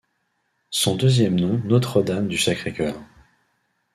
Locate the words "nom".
1.39-1.61